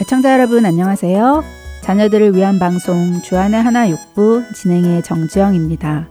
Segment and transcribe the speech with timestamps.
[0.00, 1.42] 애청자 여러분 안녕하세요.
[1.82, 6.06] 자녀들을 위한 방송 주안의 하나 육부 진행의 정지영입니다.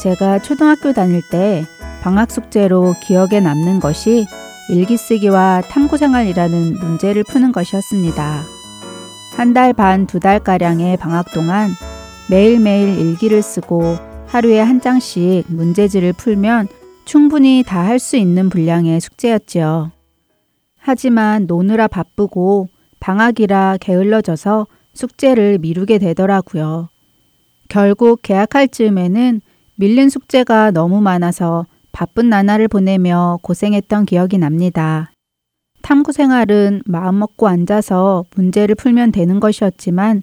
[0.00, 1.64] 제가 초등학교 다닐 때
[2.02, 4.26] 방학 숙제로 기억에 남는 것이
[4.70, 8.42] 일기 쓰기와 탐구 생활이라는 문제를 푸는 것이었습니다.
[9.36, 11.70] 한 달 반, 두 달가량의 방학 동안
[12.30, 13.96] 매일매일 일기를 쓰고
[14.28, 16.68] 하루에 한 장씩 문제지를 풀면
[17.06, 19.92] 충분히 다 할 수 있는 분량의 숙제였지요.
[20.76, 26.88] 하지만 노느라 바쁘고 방학이라 게을러져서 숙제를 미루게 되더라고요.
[27.68, 29.40] 결국 계약할 즈음에는
[29.76, 35.12] 밀린 숙제가 너무 많아서 바쁜 나날을 보내며 고생했던 기억이 납니다.
[35.82, 40.22] 탐구 생활은 마음 먹고 앉아서 문제를 풀면 되는 것이었지만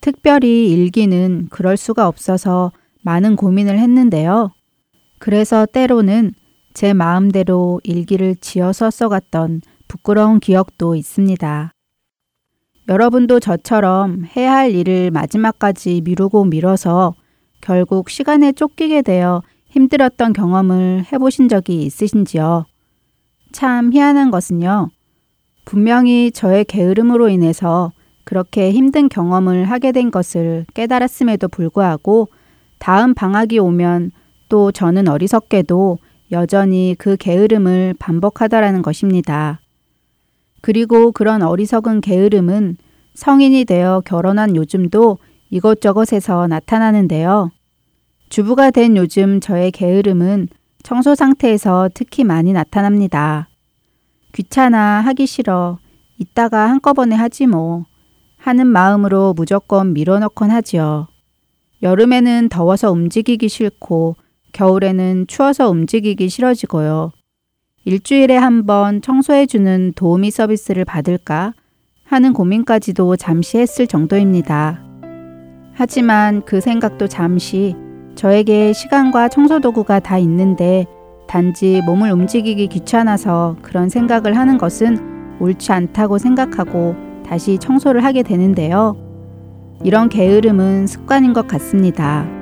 [0.00, 2.70] 특별히 일기는 그럴 수가 없어서
[3.02, 4.52] 많은 고민을 했는데요.
[5.20, 6.32] 그래서 때로는
[6.72, 11.72] 제 마음대로 일기를 지어서 써갔던 부끄러운 기억도 있습니다.
[12.88, 17.14] 여러분도 저처럼 해야 할 일을 마지막까지 미루고 미뤄서
[17.60, 22.64] 결국 시간에 쫓기게 되어 힘들었던 경험을 해보신 적이 있으신지요?
[23.52, 24.88] 참 희한한 것은요.
[25.66, 27.92] 분명히 저의 게으름으로 인해서
[28.24, 32.30] 그렇게 힘든 경험을 하게 된 것을 깨달았음에도 불구하고
[32.78, 34.12] 다음 방학이 오면
[34.50, 35.98] 또 저는 어리석게도
[36.32, 39.60] 여전히 그 게으름을 반복하더라는 것입니다.
[40.60, 42.76] 그리고 그런 어리석은 게으름은
[43.14, 47.50] 성인이 되어 결혼한 요즘도 이것저것에서 나타나는데요.
[48.28, 50.48] 주부가 된 요즘 저의 게으름은
[50.82, 53.48] 청소 상태에서 특히 많이 나타납니다.
[54.32, 55.78] 귀찮아, 하기 싫어,
[56.18, 57.84] 이따가 한꺼번에 하지 뭐,
[58.36, 61.08] 하는 마음으로 무조건 밀어넣곤 하지요.
[61.82, 64.16] 여름에는 더워서 움직이기 싫고,
[64.52, 67.12] 겨울에는 추워서 움직이기 싫어지고요.
[67.84, 71.54] 일주일에 한 번 청소해주는 도우미 서비스를 받을까
[72.04, 74.82] 하는 고민까지도 잠시 했을 정도입니다.
[75.72, 77.74] 하지만 그 생각도 잠시
[78.16, 80.86] 저에게 시간과 청소도구가 다 있는데
[81.26, 88.96] 단지 몸을 움직이기 귀찮아서 그런 생각을 하는 것은 옳지 않다고 생각하고 다시 청소를 하게 되는데요.
[89.84, 92.39] 이런 게으름은 습관인 것 같습니다.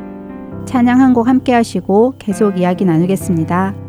[0.68, 3.87] 찬양 한 곡 함께 하시고 계속 이야기 나누겠습니다.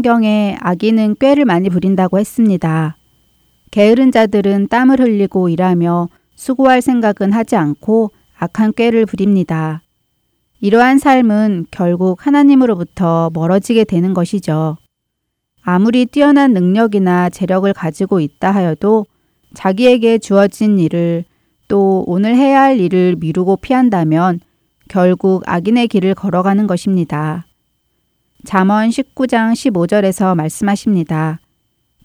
[0.00, 2.96] 성경에 아기는 꾀를 많이 부린다고 했습니다.
[3.70, 9.82] 게으른 자들은 땀을 흘리고 일하며 수고할 생각은 하지 않고 악한 꾀를 부립니다.
[10.62, 14.78] 이러한 삶은 결국 하나님으로부터 멀어지게 되는 것이죠.
[15.60, 19.04] 아무리 뛰어난 능력이나 재력을 가지고 있다 하여도
[19.52, 21.26] 자기에게 주어진 일을
[21.68, 24.40] 또 오늘 해야 할 일을 미루고 피한다면
[24.88, 27.44] 결국 악인의 길을 걸어가는 것입니다.
[28.44, 31.40] 잠언 19장 15절에서 말씀하십니다.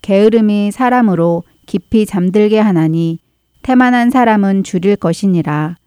[0.01, 3.19] 게으름이 사람으로 깊이 잠들게 하나니
[3.63, 5.77] 태만한 사람은 줄일 것이니라.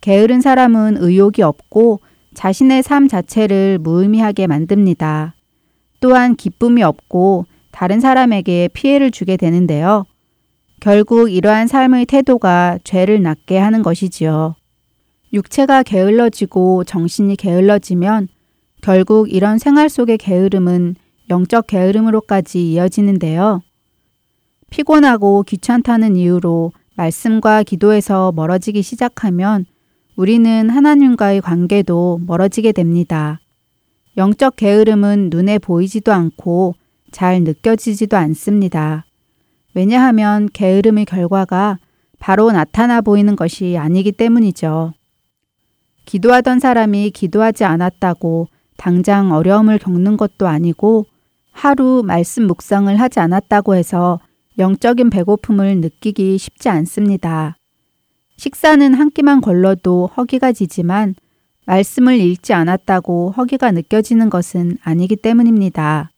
[0.00, 2.00] 게으른 사람은 의욕이 없고
[2.34, 5.34] 자신의 삶 자체를 무의미하게 만듭니다.
[6.00, 10.04] 또한 기쁨이 없고 다른 사람에게 피해를 주게 되는데요.
[10.80, 14.56] 결국 이러한 삶의 태도가 죄를 낳게 하는 것이지요.
[15.32, 18.28] 육체가 게을러지고 정신이 게을러지면
[18.82, 20.96] 결국 이런 생활 속의 게으름은
[21.30, 23.62] 영적 게으름으로까지 이어지는데요.
[24.70, 29.66] 피곤하고 귀찮다는 이유로 말씀과 기도에서 멀어지기 시작하면
[30.16, 33.40] 우리는 하나님과의 관계도 멀어지게 됩니다.
[34.16, 36.74] 영적 게으름은 눈에 보이지도 않고
[37.12, 39.06] 잘 느껴지지도 않습니다.
[39.74, 41.78] 왜냐하면 게으름의 결과가
[42.18, 44.92] 바로 나타나 보이는 것이 아니기 때문이죠.
[46.04, 48.48] 기도하던 사람이 기도하지 않았다고
[48.82, 51.06] 당장 어려움을 겪는 것도 아니고
[51.52, 54.18] 하루 말씀 묵상을 하지 않았다고 해서
[54.58, 57.56] 영적인 배고픔을 느끼기 쉽지 않습니다.
[58.38, 61.14] 식사는 한 끼만 걸러도 허기가 지지만
[61.64, 66.10] 말씀을 읽지 않았다고 허기가 느껴지는 것은 아니기 때문입니다.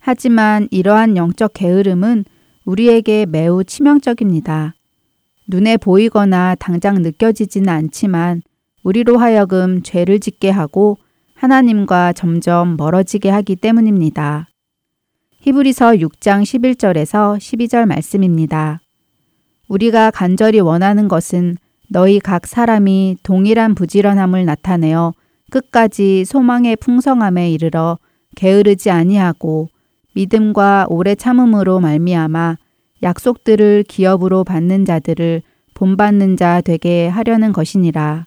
[0.00, 2.24] 하지만 이러한 영적 게으름은
[2.64, 4.72] 우리에게 매우 치명적입니다.
[5.48, 8.40] 눈에 보이거나 당장 느껴지지는 않지만
[8.82, 10.96] 우리로 하여금 죄를 짓게 하고
[11.44, 14.48] 하나님과 점점 멀어지게 하기 때문입니다.
[15.40, 18.80] 히브리서 6장 11절에서 12절 말씀입니다.
[19.68, 21.56] 우리가 간절히 원하는 것은
[21.90, 25.12] 너희 각 사람이 동일한 부지런함을 나타내어
[25.50, 27.98] 끝까지 소망의 풍성함에 이르러
[28.36, 29.68] 게으르지 아니하고
[30.14, 32.56] 믿음과 오래 참음으로 말미암아
[33.02, 35.42] 약속들을 기업으로 받는 자들을
[35.74, 38.24] 본받는 자 되게 하려는 것이니라.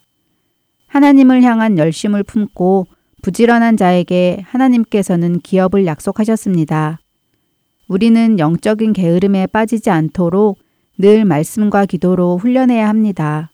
[0.86, 2.86] 하나님을 향한 열심을 품고
[3.28, 7.02] 부지런한 자에게 하나님께서는 기업을 약속하셨습니다.
[7.90, 10.60] 우리는 영적인 게으름에 빠지지 않도록
[10.98, 13.52] 늘 말씀과 기도로 훈련해야 합니다.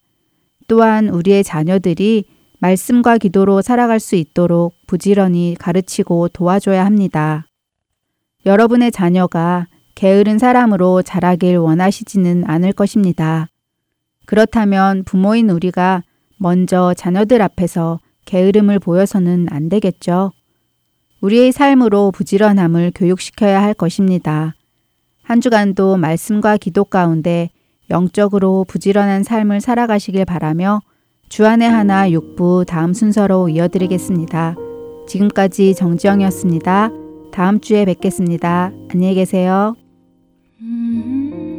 [0.67, 2.25] 또한 우리의 자녀들이
[2.59, 7.47] 말씀과 기도로 살아갈 수 있도록 부지런히 가르치고 도와줘야 합니다.
[8.45, 9.65] 여러분의 자녀가
[9.95, 13.47] 게으른 사람으로 자라길 원하시지는 않을 것입니다.
[14.27, 16.03] 그렇다면 부모인 우리가
[16.37, 20.31] 먼저 자녀들 앞에서 게으름을 보여서는 안 되겠죠.
[21.21, 24.55] 우리의 삶으로 부지런함을 교육시켜야 할 것입니다.
[25.21, 27.49] 한 주간도 말씀과 기도 가운데
[27.89, 30.81] 영적으로 부지런한 삶을 살아가시길 바라며
[31.29, 34.55] 주안의 하나 6부 다음 순서로 이어드리겠습니다.
[35.07, 36.91] 지금까지 정지영이었습니다.
[37.31, 38.71] 다음 주에 뵙겠습니다.
[38.89, 39.75] 안녕히 계세요.
[40.61, 41.52] Hello,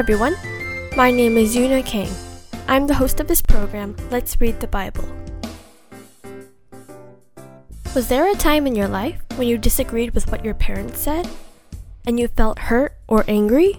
[0.00, 0.34] everyone.
[0.96, 2.08] My name is Yuna King.
[2.66, 5.06] I'm the host of this program, Let's Read the Bible.
[7.94, 11.28] Was there a time in your life when you disagreed with what your parents said
[12.06, 13.78] and you felt hurt or angry?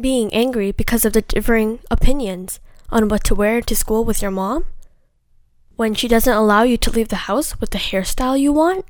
[0.00, 4.32] Being angry because of the differing opinions on what to wear to school with your
[4.32, 4.64] mom?
[5.76, 8.86] When she doesn't allow you to leave the house with the hairstyle you want?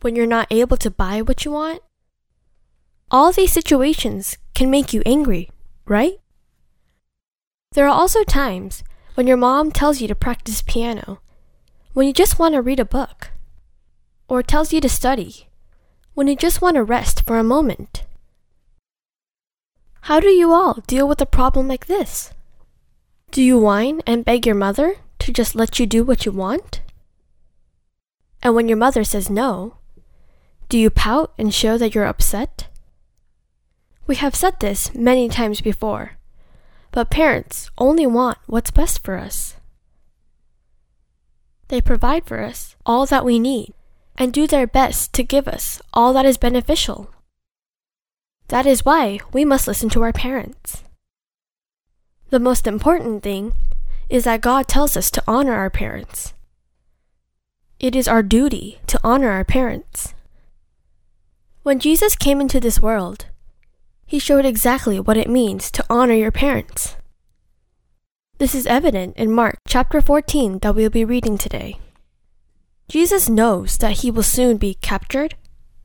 [0.00, 1.82] When you're not able to buy what you want?
[3.10, 5.48] All these situations can make you angry,
[5.86, 6.20] right?
[7.72, 11.22] There are also times when your mom tells you to practice piano,
[11.94, 13.30] when you just want to read a book,
[14.28, 15.48] or tells you to study,
[16.12, 18.04] when you just want to rest for a moment.
[20.02, 22.34] How do you all deal with a problem like this?
[23.30, 26.82] Do you whine and beg your mother to just let you do what you want?
[28.42, 29.78] And when your mother says no,
[30.68, 32.69] do you pout and show that you're upset?
[34.10, 36.16] We have said this many times before,
[36.90, 39.54] but parents only want what's best for us.
[41.68, 43.72] They provide for us all that we need
[44.18, 47.12] and do their best to give us all that is beneficial.
[48.48, 50.82] That is why we must listen to our parents.
[52.30, 53.52] The most important thing
[54.08, 56.34] is that God tells us to honor our parents.
[57.78, 60.14] It is our duty to honor our parents.
[61.62, 63.26] When Jesus came into this world,
[64.10, 66.96] he showed exactly what it means to honor your parents.
[68.38, 71.78] This is evident in Mark chapter 14 that we'll be reading today.
[72.88, 75.36] Jesus knows that he will soon be captured,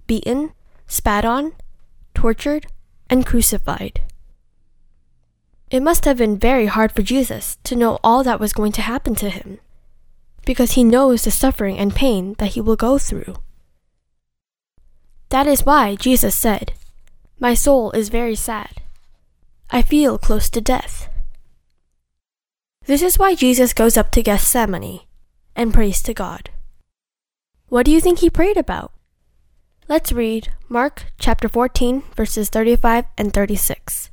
[0.07, 0.53] beaten,
[0.87, 1.53] spat on,
[2.15, 2.65] tortured,
[3.11, 4.01] and crucified.
[5.69, 8.81] It must have been very hard for Jesus to know all that was going to
[8.81, 9.59] happen to him,
[10.47, 13.35] because he knows the suffering and pain that he will go through.
[15.29, 16.73] That is why Jesus said,
[17.39, 18.81] my soul is very sad.
[19.69, 21.09] I feel close to death.
[22.85, 25.01] This is why Jesus goes up to Gethsemane
[25.55, 26.49] and prays to God.
[27.67, 28.91] What do you think he prayed about?
[29.87, 34.09] Let's read Mark chapter 14, verses 35 and 36.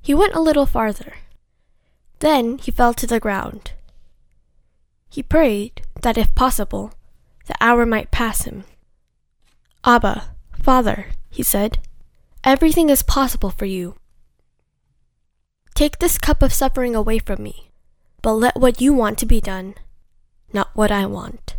[0.00, 1.14] He went a little farther.
[2.18, 3.72] Then he fell to the ground.
[5.08, 6.92] He prayed that if possible,
[7.46, 8.64] the hour might pass him.
[9.84, 10.30] Abba,
[10.60, 11.78] Father, he said,
[12.44, 13.94] everything is possible for you.
[15.74, 17.70] Take this cup of suffering away from me,
[18.22, 19.74] but let what you want to be done,
[20.52, 21.56] not what I want.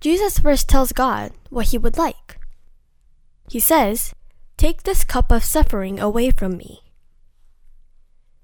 [0.00, 2.38] Jesus first tells God what he would like.
[3.48, 4.14] He says,
[4.56, 6.80] Take this cup of suffering away from me.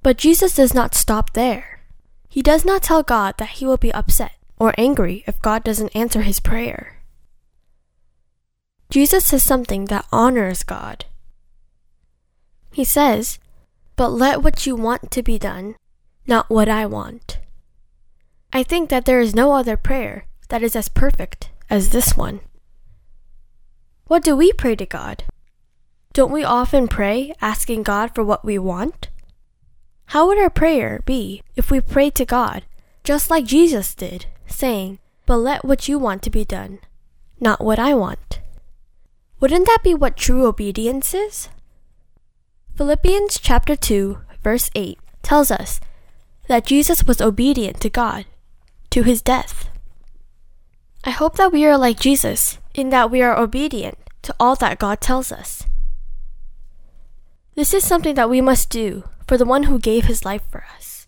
[0.02, 1.80] But Jesus does not stop there.
[2.28, 5.94] He does not tell God that he will be upset or angry if God doesn't
[5.94, 6.99] answer his prayer.
[8.90, 11.04] Jesus says something that honors God.
[12.72, 13.38] He says,
[13.94, 15.76] But let what you want to be done,
[16.26, 17.38] not what I want.
[18.52, 22.40] I think that there is no other prayer that is as perfect as this one.
[24.08, 25.22] What do we pray to God?
[26.12, 29.08] Don't we often pray asking God for what we want?
[30.06, 32.64] How would our prayer be if we prayed to God
[33.04, 36.80] just like Jesus did, saying, But let what you want to be done,
[37.38, 38.40] not what I want?
[39.40, 41.48] Wouldn't that be what true obedience is?
[42.76, 45.80] Philippians chapter 2, verse 8 tells us
[46.48, 48.26] that Jesus was obedient to God
[48.90, 49.70] to his death.
[51.04, 54.78] I hope that we are like Jesus in that we are obedient to all that
[54.78, 55.64] God tells us.
[57.54, 60.64] This is something that we must do for the one who gave his life for
[60.76, 61.06] us.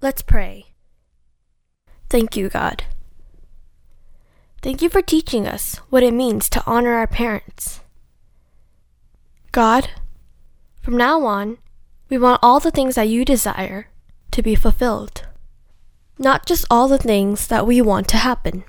[0.00, 0.66] Let's pray.
[2.10, 2.84] Thank you, God.
[4.60, 7.80] Thank you for teaching us what it means to honor our parents.
[9.52, 9.90] God,
[10.82, 11.58] from now on,
[12.08, 13.88] we want all the things that you desire
[14.32, 15.26] to be fulfilled,
[16.18, 18.64] not just all the things that we want to happen.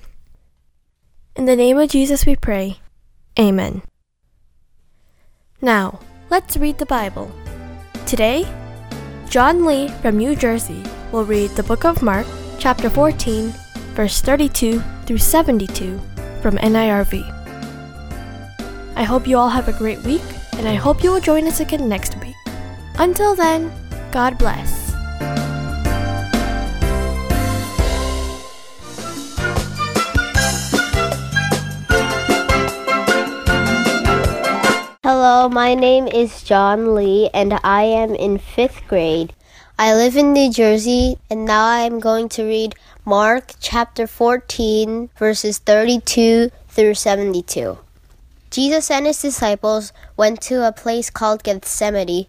[1.34, 2.78] In the name of Jesus we pray.
[3.38, 3.82] Amen.
[5.60, 6.00] Now,
[6.30, 7.30] let's read the Bible.
[8.06, 8.46] Today,
[9.28, 12.26] John Lee from New Jersey we'll read the book of Mark,
[12.58, 13.52] chapter 14,
[14.00, 16.00] verse 32 through 72
[16.40, 17.20] from NIRV.
[18.96, 20.22] I hope you all have a great week,
[20.56, 22.34] and I hope you will join us again next week.
[22.98, 23.70] Until then,
[24.10, 24.88] God bless.
[35.04, 39.34] Hello, my name is John Lee and I am in fifth grade.
[39.78, 42.74] I live in New Jersey and now I am going to read
[43.06, 47.78] Mark chapter 14, verses 32 through 72.
[48.50, 52.26] Jesus and his disciples went to a place called Gethsemane.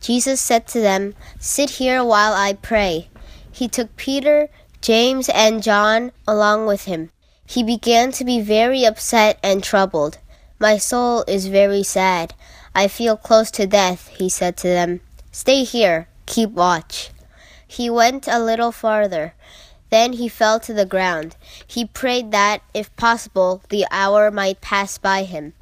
[0.00, 3.10] Jesus said to them, Sit here while I pray.
[3.52, 4.48] He took Peter,
[4.80, 7.10] James, and John along with him.
[7.44, 10.16] He began to be very upset and troubled.
[10.58, 12.32] My soul is very sad.
[12.74, 15.00] I feel close to death, he said to them.
[15.30, 17.10] Stay here, keep watch.
[17.66, 19.34] He went a little farther.
[19.90, 21.36] Then he fell to the ground.
[21.66, 25.54] He prayed that, if possible, the hour might pass by him.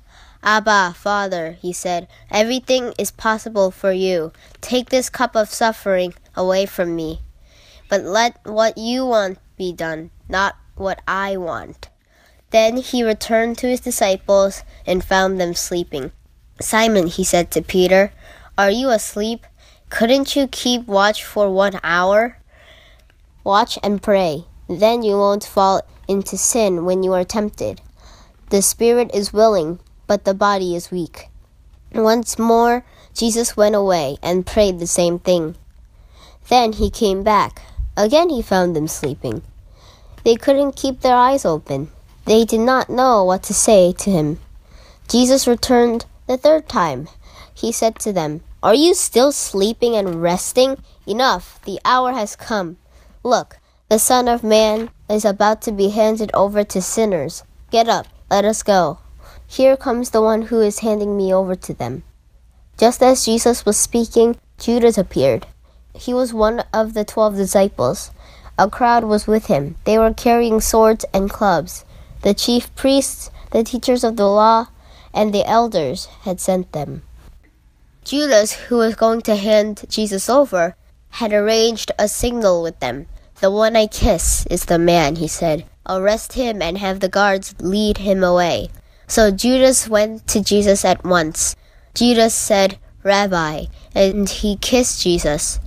[0.42, 4.32] Abba, Father, he said, everything is possible for you.
[4.60, 7.20] Take this cup of suffering away from me.
[7.88, 11.88] But let what you want be done, not what I want.
[12.50, 16.12] Then he returned to his disciples and found them sleeping.
[16.60, 18.12] Simon, he said to Peter,
[18.56, 19.46] Are you asleep?
[19.90, 22.38] Couldn't you keep watch for one hour?
[23.44, 24.46] Watch and pray.
[24.68, 27.82] Then you won't fall into sin when you are tempted.
[28.48, 31.28] The spirit is willing, but the body is weak.
[31.92, 35.56] Once more, Jesus went away and prayed the same thing.
[36.48, 37.62] Then he came back.
[37.96, 39.42] Again he found them sleeping.
[40.24, 41.90] They couldn't keep their eyes open.
[42.24, 44.40] They did not know what to say to him.
[45.06, 47.08] Jesus returned the third time.
[47.54, 50.78] He said to them, Are you still sleeping and resting?
[51.06, 52.78] Enough, the hour has come.
[53.26, 53.56] Look,
[53.88, 57.42] the Son of Man is about to be handed over to sinners.
[57.70, 58.98] Get up, let us go.
[59.46, 62.02] Here comes the one who is handing me over to them.
[62.76, 65.46] Just as Jesus was speaking, Judas appeared.
[65.94, 68.10] He was one of the twelve disciples.
[68.58, 69.76] A crowd was with him.
[69.84, 71.86] They were carrying swords and clubs.
[72.20, 74.66] The chief priests, the teachers of the law,
[75.14, 77.02] and the elders had sent them.
[78.04, 80.76] Judas, who was going to hand Jesus over,
[81.08, 83.06] had arranged a signal with them.
[83.40, 85.64] The one I kiss is the man, he said.
[85.88, 88.70] Arrest him and have the guards lead him away.
[89.06, 91.56] So Judas went to Jesus at once.
[91.94, 95.60] Judas said, Rabbi, and he kissed Jesus.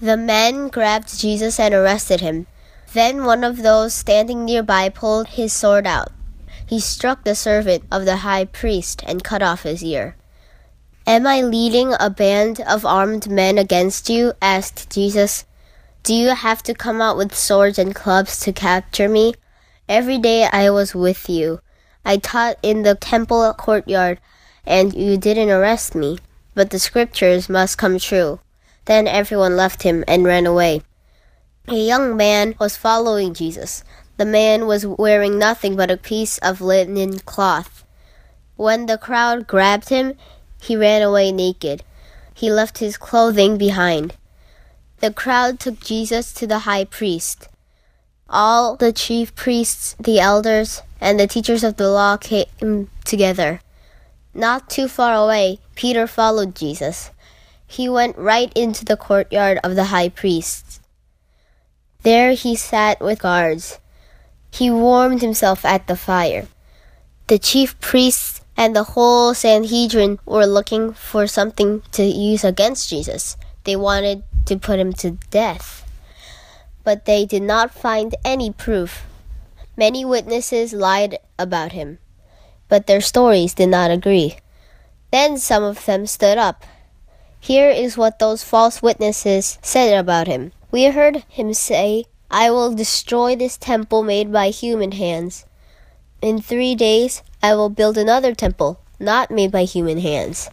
[0.00, 2.46] The men grabbed Jesus and arrested him.
[2.94, 6.10] Then one of those standing nearby pulled his sword out.
[6.66, 10.16] He struck the servant of the high priest and cut off his ear.
[11.06, 14.32] Am I leading a band of armed men against you?
[14.40, 15.44] asked Jesus.
[16.02, 19.34] Do you have to come out with swords and clubs to capture me?
[19.86, 21.60] Every day I was with you.
[22.06, 24.18] I taught in the temple courtyard,
[24.64, 26.18] and you didn't arrest me.
[26.54, 28.40] But the scriptures must come true.
[28.86, 30.82] Then everyone left him and ran away.
[31.68, 33.84] A young man was following Jesus.
[34.16, 37.84] The man was wearing nothing but a piece of linen cloth.
[38.56, 40.14] When the crowd grabbed him,
[40.62, 41.84] he ran away naked.
[42.32, 44.16] He left his clothing behind.
[45.00, 47.48] The crowd took Jesus to the high priest.
[48.28, 53.60] All the chief priests, the elders, and the teachers of the law came together.
[54.34, 57.10] Not too far away, Peter followed Jesus.
[57.66, 60.80] He went right into the courtyard of the high priest.
[62.02, 63.80] There he sat with guards.
[64.50, 66.46] He warmed himself at the fire.
[67.28, 73.36] The chief priests and the whole Sanhedrin were looking for something to use against Jesus.
[73.64, 75.86] They wanted to put him to death.
[76.84, 79.06] But they did not find any proof.
[79.76, 81.98] Many witnesses lied about him,
[82.68, 84.36] but their stories did not agree.
[85.10, 86.64] Then some of them stood up.
[87.40, 90.52] Here is what those false witnesses said about him.
[90.70, 95.46] We heard him say, I will destroy this temple made by human hands.
[96.22, 100.50] In three days I will build another temple, not made by human hands.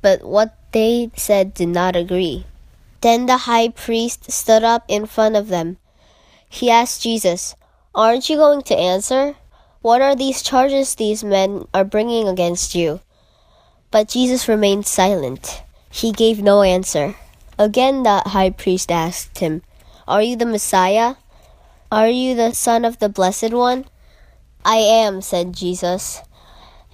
[0.00, 2.46] But what they said did not agree.
[3.06, 5.78] Then the high priest stood up in front of them.
[6.48, 7.54] He asked Jesus,
[7.94, 9.36] Aren't you going to answer?
[9.80, 12.98] What are these charges these men are bringing against you?
[13.92, 15.62] But Jesus remained silent.
[15.88, 17.14] He gave no answer.
[17.56, 19.62] Again the high priest asked him,
[20.08, 21.14] Are you the Messiah?
[21.92, 23.84] Are you the Son of the Blessed One?
[24.64, 26.22] I am, said Jesus.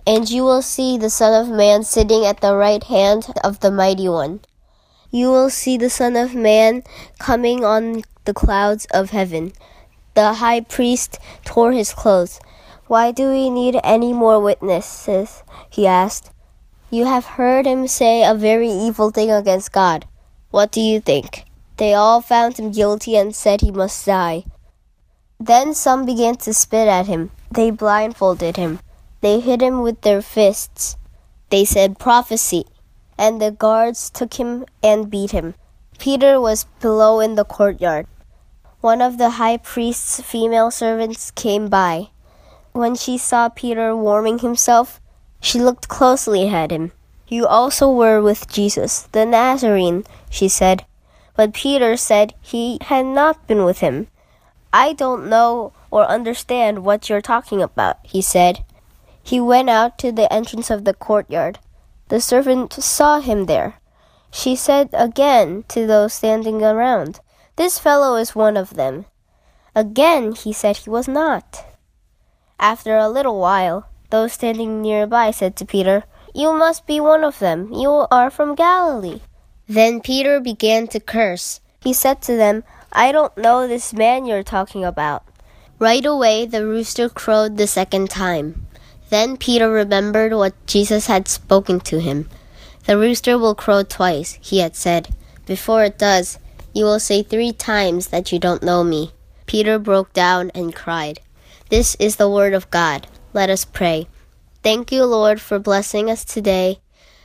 [0.06, 3.70] And you will see the Son of Man sitting at the right hand of the
[3.70, 4.40] Mighty One.
[5.12, 6.82] You will see the Son of Man
[7.18, 9.52] coming on the clouds of heaven.
[10.14, 12.40] The high priest tore his clothes.
[12.86, 15.42] Why do we need any more witnesses?
[15.70, 16.30] he asked.
[16.90, 20.06] You have heard him say a very evil thing against God.
[20.50, 21.44] What do you think?
[21.76, 24.44] They all found him guilty and said he must die.
[25.38, 27.30] Then some began to spit at him.
[27.50, 28.80] They blindfolded him.
[29.20, 30.96] They hit him with their fists.
[31.50, 32.64] They said, Prophecy.
[33.18, 35.54] And the guards took him and beat him.
[35.98, 38.06] Peter was below in the courtyard.
[38.80, 42.08] One of the high priest's female servants came by.
[42.72, 45.00] When she saw Peter warming himself,
[45.40, 46.92] she looked closely at him.
[47.28, 50.84] You also were with Jesus, the Nazarene, she said.
[51.36, 54.08] But Peter said he had not been with him.
[54.72, 58.64] I don't know or understand what you're talking about, he said.
[59.22, 61.58] He went out to the entrance of the courtyard.
[62.12, 63.80] The servant saw him there.
[64.30, 67.20] She said again to those standing around,
[67.56, 69.06] This fellow is one of them.
[69.74, 71.64] Again he said he was not.
[72.60, 77.38] After a little while, those standing nearby said to Peter, You must be one of
[77.38, 77.72] them.
[77.72, 79.22] You are from Galilee.
[79.66, 81.62] Then Peter began to curse.
[81.80, 85.24] He said to them, I don't know this man you're talking about.
[85.78, 88.66] Right away the rooster crowed the second time.
[89.12, 92.30] Then Peter remembered what Jesus had spoken to him.
[92.86, 95.14] The rooster will crow twice, he had said.
[95.44, 96.38] Before it does,
[96.72, 99.12] you will say three times that you don't know me.
[99.44, 101.20] Peter broke down and cried.
[101.68, 103.06] This is the word of God.
[103.34, 104.08] Let us pray.
[104.62, 106.80] Thank you, Lord, for blessing us today.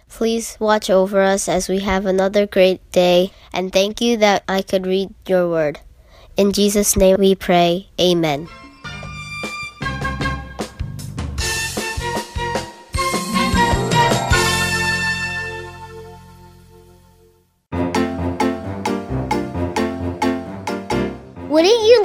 [0.10, 4.62] Please watch over us as we have another great day, and thank you that I
[4.62, 5.80] could read your word.
[6.36, 7.88] In Jesus' name we pray.
[7.98, 8.50] Amen.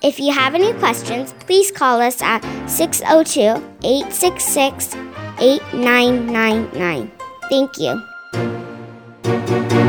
[0.00, 4.94] If you have any questions, please call us at 602 866
[5.40, 7.10] 8999.
[7.50, 9.87] Thank you.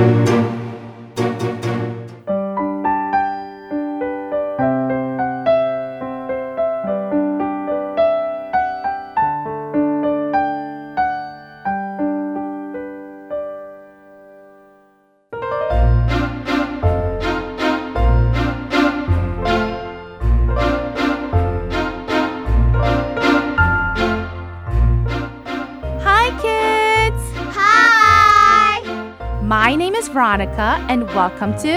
[31.19, 31.75] Welcome to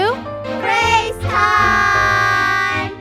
[0.61, 2.95] Praise time!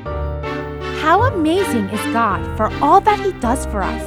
[0.99, 4.03] How Amazing is God for all that He does for us.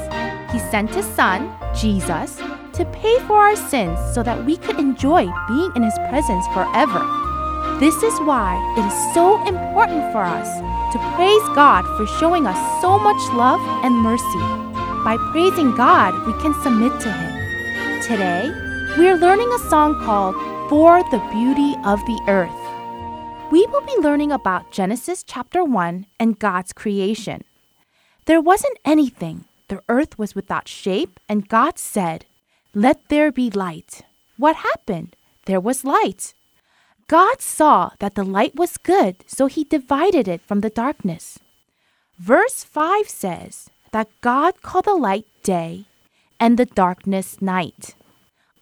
[0.51, 2.35] He sent His Son, Jesus,
[2.73, 6.99] to pay for our sins so that we could enjoy being in His presence forever.
[7.79, 10.49] This is why it is so important for us
[10.91, 14.43] to praise God for showing us so much love and mercy.
[15.05, 18.01] By praising God, we can submit to Him.
[18.01, 18.51] Today,
[18.97, 20.35] we are learning a song called
[20.67, 23.51] For the Beauty of the Earth.
[23.51, 27.43] We will be learning about Genesis chapter 1 and God's creation.
[28.25, 29.45] There wasn't anything.
[29.67, 32.25] The earth was without shape, and God said,
[32.73, 34.01] Let there be light.
[34.37, 35.15] What happened?
[35.45, 36.33] There was light.
[37.07, 41.37] God saw that the light was good, so he divided it from the darkness.
[42.17, 45.85] Verse 5 says that God called the light day
[46.39, 47.93] and the darkness night.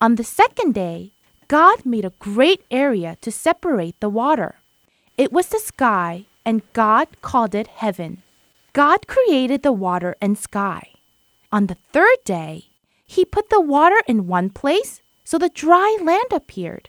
[0.02, 1.13] On the second day,
[1.48, 4.56] God made a great area to separate the water.
[5.16, 8.22] It was the sky, and God called it heaven.
[8.72, 10.90] God created the water and sky.
[11.52, 12.64] On the third day,
[13.06, 16.88] He put the water in one place, so the dry land appeared.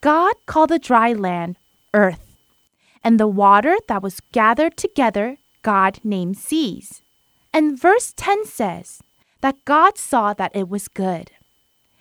[0.00, 1.56] God called the dry land
[1.94, 2.34] earth,
[3.04, 7.02] and the water that was gathered together, God named seas.
[7.52, 9.02] And verse 10 says
[9.40, 11.30] that God saw that it was good.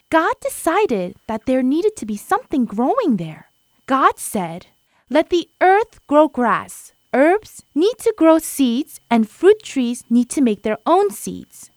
[0.09, 3.51] God decided that there needed to be something growing there.
[3.85, 4.67] God said,
[5.09, 6.93] Let the earth grow grass.
[7.13, 11.69] Herbs need to grow seeds, and fruit trees need to make their own seeds.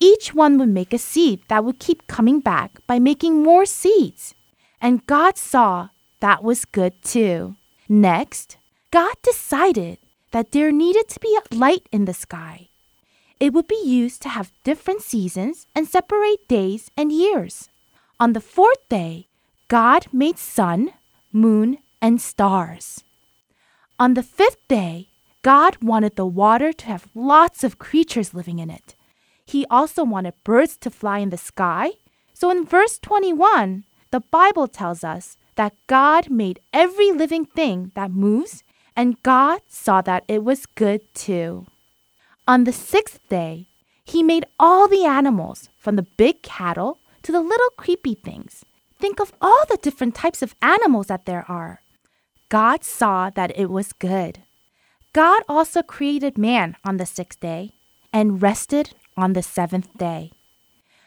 [0.00, 4.34] Each one would make a seed that would keep coming back by making more seeds.
[4.80, 5.88] And God saw
[6.20, 7.56] that was good too.
[7.88, 8.58] Next,
[8.90, 9.98] God decided
[10.32, 12.68] that there needed to be a light in the sky.
[13.38, 17.68] It would be used to have different seasons and separate days and years.
[18.18, 19.28] On the fourth day,
[19.68, 20.92] God made sun,
[21.32, 23.04] moon, and stars.
[23.98, 25.08] On the fifth day,
[25.42, 28.94] God wanted the water to have lots of creatures living in it.
[29.44, 31.92] He also wanted birds to fly in the sky.
[32.32, 38.10] So in verse 21, the Bible tells us that God made every living thing that
[38.10, 38.64] moves,
[38.96, 41.66] and God saw that it was good too.
[42.48, 43.66] On the sixth day,
[44.04, 48.64] he made all the animals, from the big cattle to the little creepy things.
[49.00, 51.82] Think of all the different types of animals that there are.
[52.48, 54.42] God saw that it was good.
[55.12, 57.72] God also created man on the sixth day
[58.12, 60.30] and rested on the seventh day.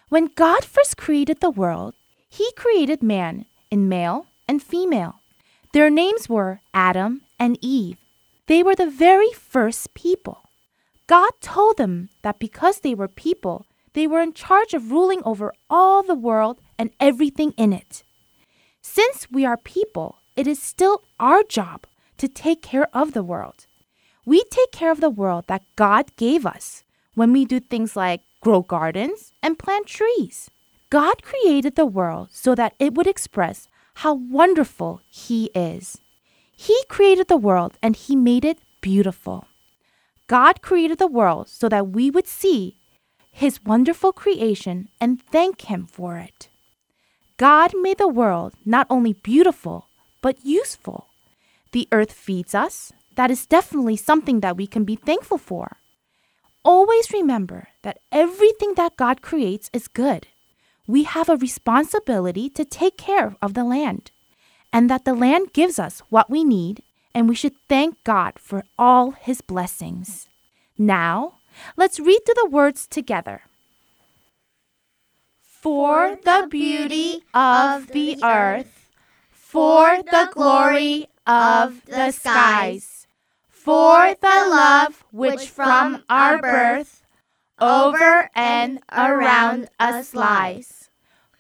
[0.10, 1.94] When God first created the world,
[2.28, 5.22] he created man in male and female.
[5.72, 7.98] Their names were Adam and Eve.
[8.48, 10.49] They were the very first people.
[11.10, 15.52] God told them that because they were people, they were in charge of ruling over
[15.68, 18.04] all the world and everything in it.
[18.84, 21.88] Since we are people, it is still our job
[22.20, 23.66] to take care of the world.
[24.24, 26.84] We take care of the world that God gave us
[27.16, 30.52] when we do things like grow gardens and plant trees.
[30.92, 33.68] God created the world so that it would express
[34.06, 35.98] how wonderful He is.
[36.56, 39.48] He created the world and He made it beautiful.
[40.30, 42.78] God created the world so that we would see
[43.32, 46.50] His wonderful creation and thank Him for it.
[47.38, 49.88] God made the world not only beautiful,
[50.22, 51.08] but useful.
[51.72, 52.94] The earth feeds us.
[53.16, 55.78] That is definitely something that we can be thankful for.
[56.64, 60.28] Always remember that everything that God creates is good.
[60.86, 64.12] We have a responsibility to take care of the land,
[64.72, 68.64] and that the land gives us what we need, and we should thank God for
[68.78, 70.28] all his blessings.
[70.78, 71.34] Now,
[71.76, 73.42] let's read through the words together.
[75.42, 78.90] For the beauty of the earth,
[79.32, 83.08] for the glory of the skies,
[83.50, 87.04] for the love which from our birth
[87.60, 90.90] over and around us lies.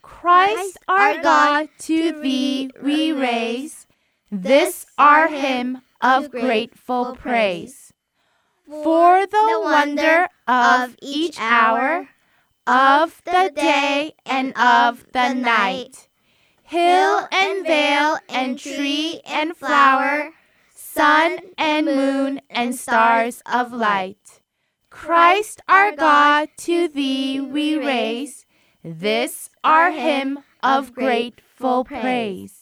[0.01, 3.87] Christ our God, to thee we raise
[4.31, 7.93] this our hymn of grateful praise.
[8.65, 12.09] For the wonder of each hour,
[12.67, 16.07] of the day and of the night,
[16.61, 20.31] hill and vale and tree and flower,
[20.75, 24.41] sun and moon and stars of light.
[24.91, 28.45] Christ our God, to thee we raise
[28.83, 32.58] this our hymn of grateful praise.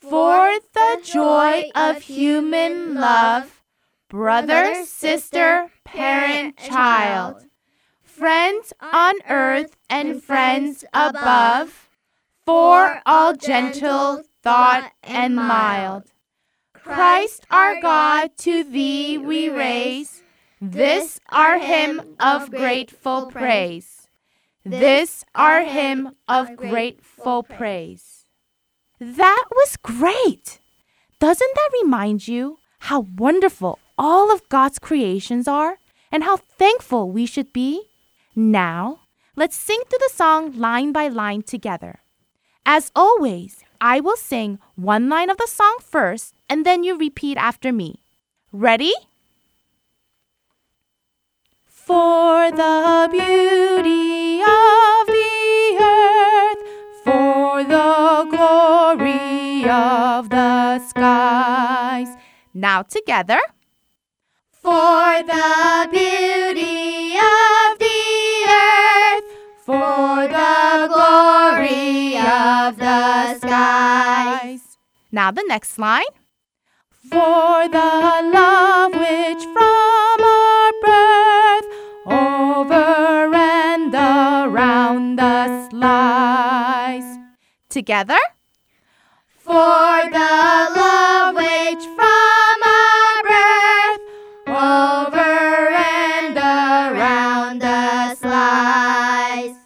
[0.00, 3.62] For the joy of human love,
[4.08, 7.44] brother, sister, parent, child,
[8.02, 11.90] friends on earth and friends above,
[12.46, 16.12] for all gentle thought and mild.
[16.72, 20.22] Christ our God, to thee we raise
[20.62, 24.08] this our hymn of grateful praise.
[24.64, 28.19] This our hymn of grateful praise.
[29.00, 30.60] That was great!
[31.20, 35.78] Doesn't that remind you how wonderful all of God's creations are
[36.12, 37.84] and how thankful we should be?
[38.36, 39.00] Now,
[39.36, 42.00] let's sing through the song line by line together.
[42.66, 47.38] As always, I will sing one line of the song first and then you repeat
[47.38, 48.02] after me.
[48.52, 48.92] Ready?
[51.66, 55.39] For the beauty of the
[59.70, 62.08] of the skies.
[62.52, 63.40] Now together.
[64.50, 69.24] For the beauty of the earth,
[69.64, 74.76] for the glory of the skies.
[75.12, 76.12] Now the next line.
[77.08, 81.66] For the love which from our birth
[82.06, 87.18] over and around us lies.
[87.68, 88.18] Together.
[89.50, 90.32] For the
[90.78, 94.02] love which from our birth
[94.46, 99.56] over and around us lies.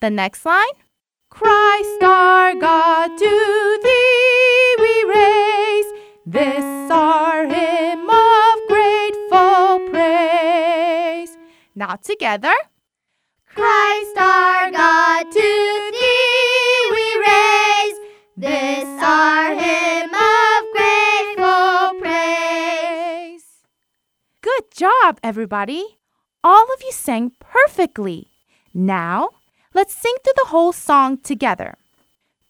[0.00, 0.76] The next line.
[1.28, 5.86] Christ our God, to thee we raise
[6.24, 11.36] this our hymn of grateful praise.
[11.74, 12.54] Now together.
[13.48, 17.98] Christ our God, to thee we raise
[18.36, 18.75] this
[24.76, 25.98] job, everybody!
[26.44, 28.28] All of you sang perfectly.
[28.74, 29.30] Now,
[29.72, 31.76] let's sing through the whole song together.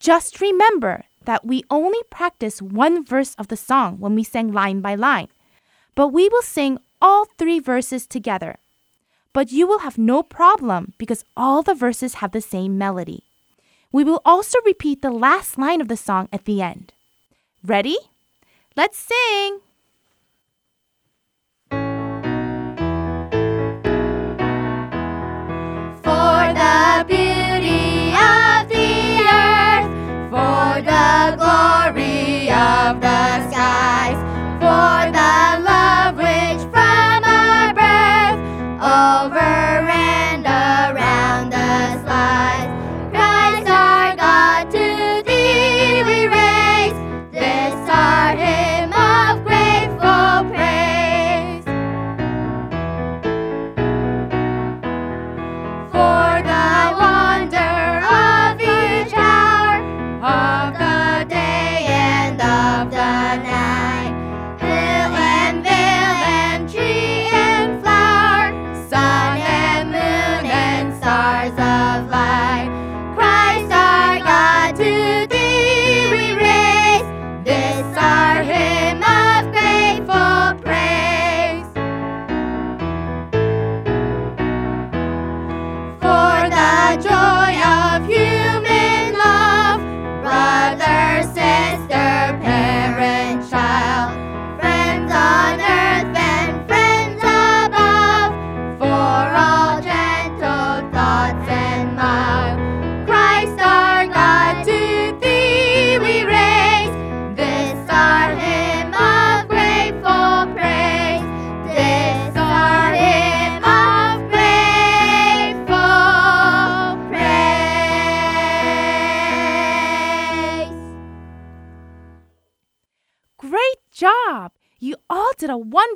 [0.01, 4.81] Just remember that we only practice one verse of the song when we sang line
[4.81, 5.29] by line,
[5.95, 8.57] but we will sing all three verses together.
[9.33, 13.23] But you will have no problem because all the verses have the same melody.
[13.93, 16.93] We will also repeat the last line of the song at the end.
[17.62, 17.97] Ready?
[18.75, 19.61] Let's sing!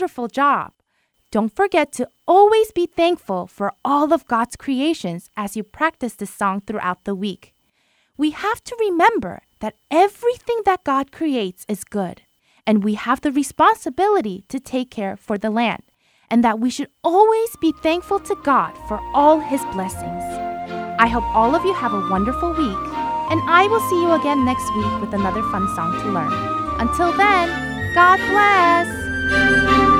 [0.00, 0.72] Wonderful job.
[1.30, 6.32] Don't forget to always be thankful for all of God's creations as you practice this
[6.32, 7.52] song throughout the week.
[8.16, 12.22] We have to remember that everything that God creates is good,
[12.66, 15.82] and we have the responsibility to take care for the land,
[16.30, 20.24] and that we should always be thankful to God for all his blessings.
[20.98, 22.84] I hope all of you have a wonderful week,
[23.28, 26.32] and I will see you again next week with another fun song to learn.
[26.80, 29.09] Until then, God bless!
[29.30, 29.99] For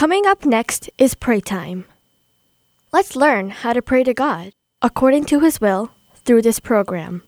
[0.00, 1.84] Coming up next is pray time.
[2.90, 4.54] Let's learn how to pray to God.
[4.80, 5.90] according to His will,
[6.24, 7.22] through this program.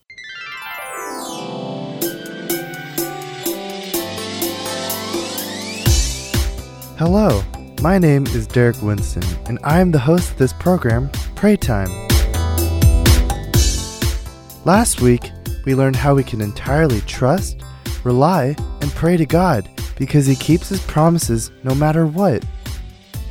[6.97, 7.43] Hello,
[7.83, 11.91] my name is Derek Winston, and I am the host of this program, Pray Time.
[14.65, 15.31] Last week,
[15.67, 17.63] we learned how we can entirely trust,
[18.03, 19.69] rely, and pray to God
[19.99, 22.43] because He keeps His promises no matter what.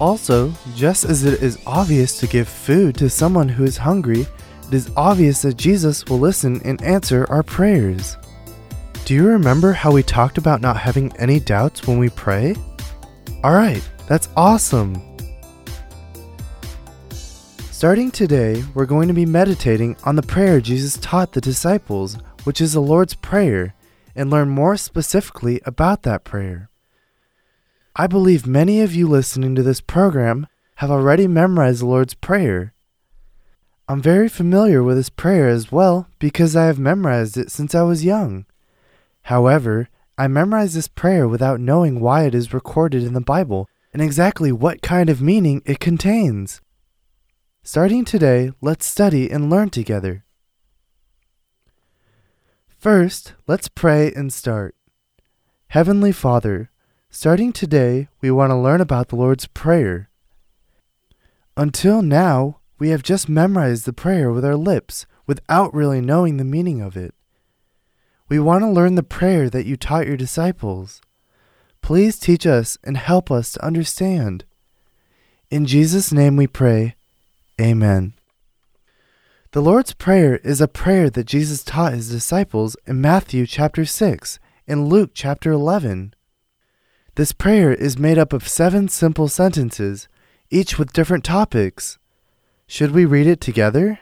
[0.01, 4.25] Also, just as it is obvious to give food to someone who is hungry,
[4.67, 8.17] it is obvious that Jesus will listen and answer our prayers.
[9.05, 12.55] Do you remember how we talked about not having any doubts when we pray?
[13.43, 14.99] Alright, that's awesome!
[17.11, 22.59] Starting today, we're going to be meditating on the prayer Jesus taught the disciples, which
[22.59, 23.75] is the Lord's Prayer,
[24.15, 26.70] and learn more specifically about that prayer.
[27.95, 32.73] I believe many of you listening to this program have already memorized the Lord's Prayer.
[33.89, 37.81] I'm very familiar with this prayer as well because I have memorized it since I
[37.81, 38.45] was young.
[39.23, 44.01] However, I memorized this prayer without knowing why it is recorded in the Bible and
[44.01, 46.61] exactly what kind of meaning it contains.
[47.63, 50.23] Starting today, let's study and learn together.
[52.67, 54.75] First, let's pray and start.
[55.67, 56.70] Heavenly Father,
[57.13, 60.09] starting today, we want to learn about the Lord's Prayer.
[61.57, 66.45] Until now, we have just memorized the prayer with our lips without really knowing the
[66.45, 67.13] meaning of it.
[68.29, 71.01] We want to learn the prayer that you taught your disciples.
[71.81, 74.45] Please teach us and help us to understand.
[75.49, 76.95] In Jesus' name we pray.
[77.59, 78.13] Amen.
[79.51, 84.39] The Lord's Prayer is a prayer that Jesus taught his disciples in Matthew chapter 6
[84.65, 86.13] and Luke chapter 11.
[87.15, 90.07] This prayer is made up of seven simple sentences,
[90.49, 91.99] each with different topics.
[92.67, 93.99] Should we read it together?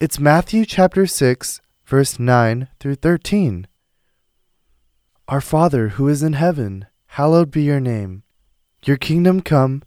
[0.00, 3.66] It's Matthew chapter 6, verse 9 through 13.
[5.28, 8.22] Our Father who is in heaven, hallowed be your name.
[8.86, 9.82] Your kingdom come,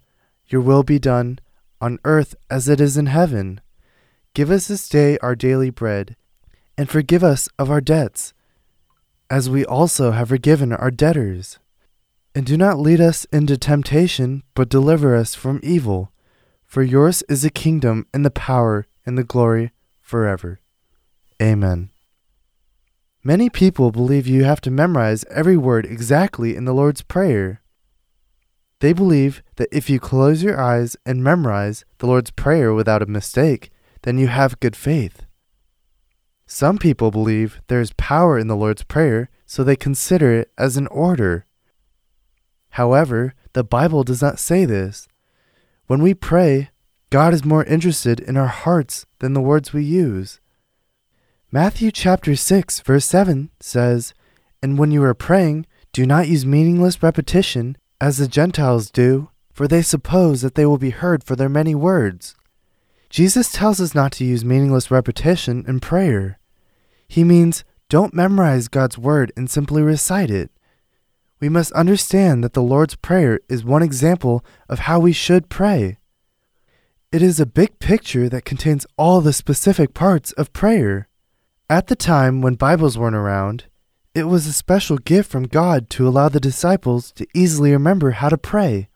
[0.46, 1.40] your will be done,
[1.82, 3.62] on earth as it is in heaven.
[4.36, 6.16] Give us this day our daily bread,
[6.78, 8.32] and forgive us of our debts,
[9.28, 11.58] as we also have forgiven our debtors.
[12.36, 16.12] And do not lead us into temptation, but deliver us from evil.
[16.66, 19.72] For yours is the kingdom, and the power, and the glory,
[20.02, 20.60] forever.
[21.42, 21.92] Amen.
[23.24, 27.62] Many people believe you have to memorize every word exactly in the Lord's Prayer.
[28.80, 33.06] They believe that if you close your eyes and memorize the Lord's Prayer without a
[33.06, 33.70] mistake,
[34.02, 35.26] then you have good faith.
[36.46, 40.76] Some people believe there is power in the Lord's Prayer, so they consider it as
[40.76, 41.46] an order.
[42.74, 45.08] However, the Bible does not say this.
[45.86, 46.72] When we pray,
[47.12, 50.40] God is more interested in our hearts than the words we use.
[51.52, 54.16] Matthew chapter 6 verse 7 says,
[54.64, 59.68] And when you are praying, do not use meaningless repetition as the Gentiles do, for
[59.68, 62.36] they suppose that they will be heard for their many words.
[63.12, 66.40] Jesus tells us not to use meaningless repetition in prayer.
[67.08, 70.50] He means don't memorize God's word and simply recite it.
[71.44, 75.98] We must understand that the Lord's Prayer is one example of how we should pray.
[77.12, 81.10] It is a big picture that contains all the specific parts of prayer.
[81.70, 83.66] At the time when Bibles weren't around,
[84.16, 88.30] it was a special gift from God to allow the disciples to easily remember how
[88.30, 88.88] to pray.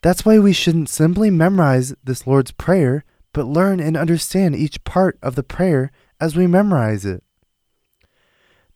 [0.00, 5.18] That's why we shouldn't simply memorize this Lord's Prayer, but learn and understand each part
[5.20, 5.90] of the prayer
[6.20, 7.24] as we memorize it.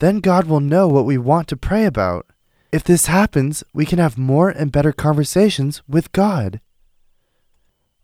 [0.01, 2.27] Then God will know what we want to pray about.
[2.77, 6.61] If this happens, we can have more and better conversations with God.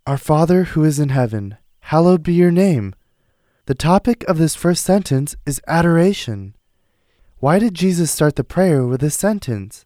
[0.07, 2.95] Our Father who is in heaven, hallowed be your name.
[3.67, 6.57] The topic of this first sentence is adoration.
[7.39, 9.85] Why did Jesus start the prayer with this sentence?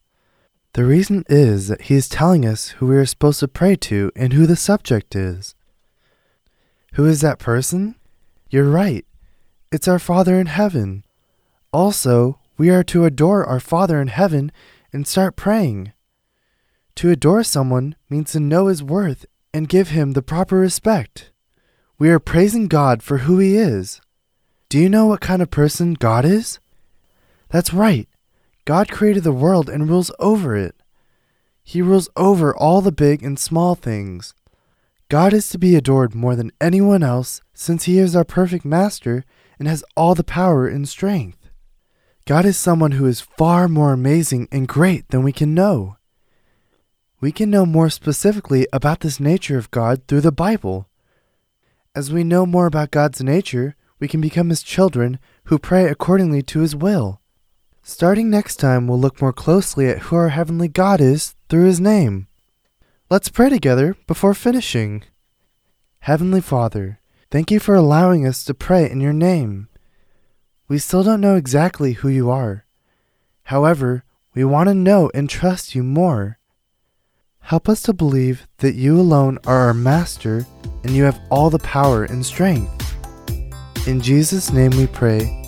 [0.74, 4.12] The reason is that he is telling us who we are supposed to pray to
[4.14, 5.56] and who the subject is.
[6.92, 7.96] Who is that person?
[8.50, 9.04] You're right.
[9.72, 11.02] It's our Father in heaven.
[11.72, 14.52] Also, we are to adore our Father in heaven
[14.96, 15.92] and start praying.
[16.96, 19.24] To adore someone means to know his worth
[19.54, 21.30] and give him the proper respect.
[21.98, 24.02] We are praising God for who He is.
[24.68, 26.58] Do you know what kind of person God is?
[27.48, 28.06] That's right.
[28.66, 30.74] God created the world and rules over it.
[31.64, 34.34] He rules over all the big and small things.
[35.08, 39.24] God is to be adored more than anyone else since He is our perfect master
[39.58, 41.45] and has all the power and strength.
[42.26, 45.96] God is someone who is far more amazing and great than we can know.
[47.20, 50.88] We can know more specifically about this nature of God through the Bible.
[51.94, 56.42] As we know more about God's nature, we can become His children who pray accordingly
[56.42, 57.20] to His will.
[57.84, 61.78] Starting next time, we'll look more closely at who our Heavenly God is through His
[61.78, 62.26] name.
[63.08, 65.04] Let's pray together before finishing.
[66.00, 66.98] Heavenly Father,
[67.30, 69.68] thank you for allowing us to pray in your name.
[70.68, 72.64] We still don't know exactly who you are.
[73.44, 74.04] However,
[74.34, 76.38] we want to know and trust you more.
[77.40, 80.44] Help us to believe that you alone are our Master
[80.82, 82.72] and you have all the power and strength.
[83.86, 85.42] In Jesus' name we pray.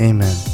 [0.00, 0.51] Amen.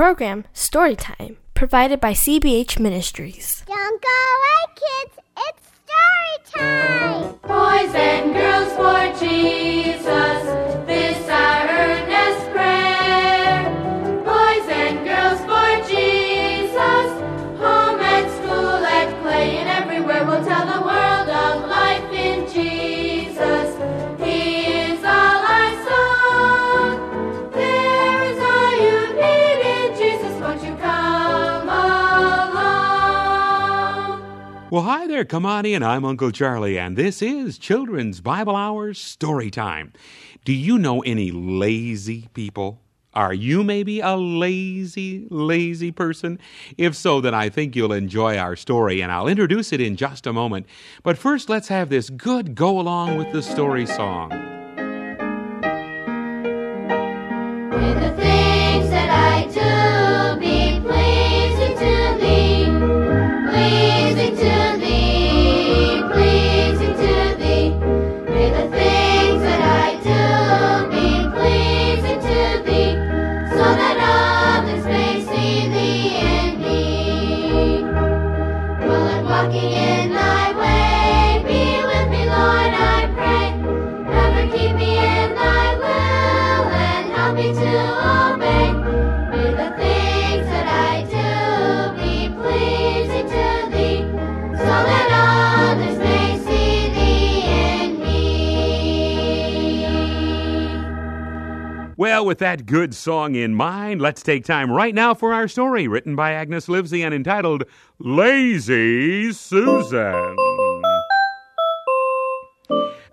[0.00, 3.62] Program, Storytime, provided by CBH Ministries.
[3.66, 4.59] Don't go away,
[34.90, 39.92] hi there, Kamani, and I'm Uncle Charlie, and this is Children's Bible Hours Story Time.
[40.44, 42.80] Do you know any lazy people?
[43.14, 46.40] Are you maybe a lazy, lazy person?
[46.76, 50.26] If so, then I think you'll enjoy our story, and I'll introduce it in just
[50.26, 50.66] a moment.
[51.04, 54.59] But first, let's have this good go along with the story song.
[102.20, 105.88] Well, with that good song in mind, let's take time right now for our story,
[105.88, 107.64] written by Agnes Livesey and entitled
[107.98, 110.36] Lazy Susan.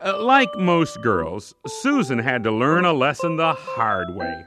[0.04, 4.44] Uh, like most girls, Susan had to learn a lesson the hard way.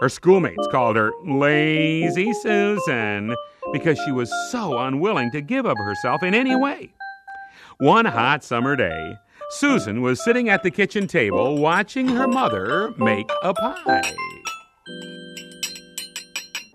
[0.00, 3.36] Her schoolmates called her Lazy Susan
[3.72, 6.92] because she was so unwilling to give of herself in any way.
[7.78, 9.18] One hot summer day,
[9.54, 14.12] Susan was sitting at the kitchen table watching her mother make a pie.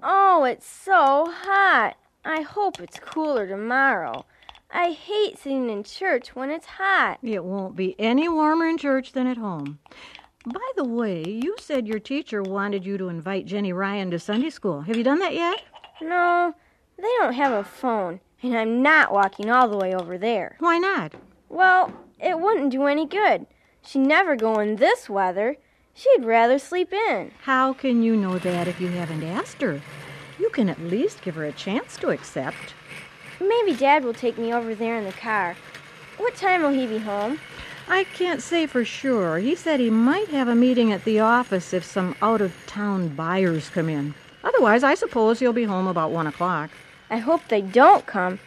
[0.02, 1.98] Oh, it's so hot.
[2.24, 4.26] I hope it's cooler tomorrow.
[4.72, 7.20] I hate sitting in church when it's hot.
[7.22, 9.80] It won't be any warmer in church than at home.
[10.46, 14.52] By the way, you said your teacher wanted you to invite Jenny Ryan to Sunday
[14.52, 14.82] school.
[14.82, 15.64] Have you done that yet?
[16.02, 16.56] No,
[16.98, 20.56] they don't have a phone, and I'm not walking all the way over there.
[20.60, 21.14] Why not?
[21.50, 23.46] Well, it wouldn't do any good.
[23.82, 25.58] She'd never go in this weather.
[25.94, 27.32] She'd rather sleep in.
[27.44, 29.82] How can you know that if you haven't asked her?
[30.40, 32.74] You can at least give her a chance to accept.
[33.40, 35.56] Maybe Dad will take me over there in the car.
[36.18, 37.40] What time will he be home?
[37.88, 39.40] I can't say for sure.
[39.40, 43.10] He said he might have a meeting at the office if some out of town
[43.10, 44.14] buyers come in.
[44.44, 46.70] Otherwise, I suppose he'll be home about one o'clock.
[47.10, 48.40] I hope they don't come.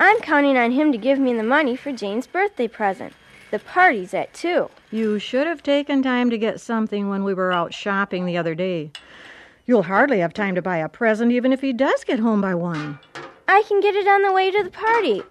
[0.00, 3.12] I'm counting on him to give me the money for Jane's birthday present.
[3.50, 4.70] The party's at 2.
[4.90, 8.54] You should have taken time to get something when we were out shopping the other
[8.54, 8.92] day.
[9.66, 12.54] You'll hardly have time to buy a present even if he does get home by
[12.54, 12.98] one.
[13.46, 15.22] I can get it on the way to the party.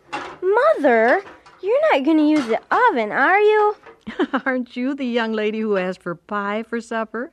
[0.44, 1.24] Mother,
[1.64, 3.76] you're not going to use the oven, are you?
[4.46, 7.32] Aren't you the young lady who asked for pie for supper?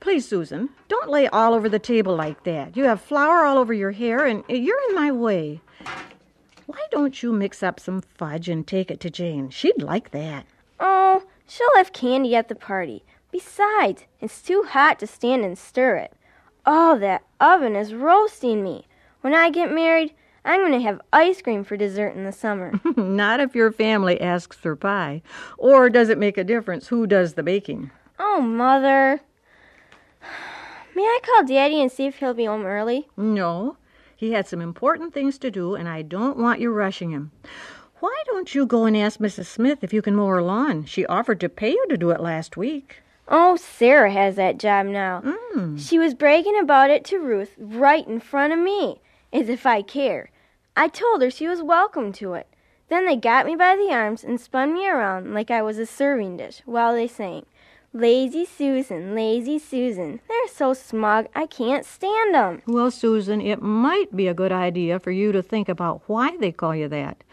[0.00, 2.76] Please, Susan, don't lay all over the table like that.
[2.76, 5.62] You have flour all over your hair, and you're in my way.
[6.68, 9.48] Why don't you mix up some fudge and take it to Jane?
[9.48, 10.44] She'd like that.
[10.78, 13.02] Oh, she'll have candy at the party.
[13.32, 16.12] Besides, it's too hot to stand and stir it.
[16.66, 18.86] Oh, that oven is roasting me.
[19.22, 20.12] When I get married,
[20.44, 22.78] I'm going to have ice cream for dessert in the summer.
[22.98, 25.22] Not if your family asks for pie.
[25.56, 27.90] Or does it make a difference who does the baking?
[28.18, 29.20] oh, Mother.
[30.94, 33.08] May I call Daddy and see if he'll be home early?
[33.16, 33.78] No.
[34.18, 37.30] He had some important things to do, and I don't want you rushing him.
[38.00, 39.46] Why don't you go and ask Mrs.
[39.46, 40.86] Smith if you can mow her lawn?
[40.86, 42.96] She offered to pay you to do it last week.
[43.28, 45.22] Oh, Sarah has that job now.
[45.54, 45.78] Mm.
[45.78, 49.00] She was bragging about it to Ruth right in front of me,
[49.32, 50.30] as if I care.
[50.76, 52.48] I told her she was welcome to it.
[52.88, 55.86] Then they got me by the arms and spun me around like I was a
[55.86, 57.46] serving dish while they sang,
[57.94, 60.20] Lazy Susan, Lazy Susan.
[60.28, 62.62] They're so smug, I can't stand 'em.
[62.66, 66.52] Well, Susan, it might be a good idea for you to think about why they
[66.52, 67.24] call you that.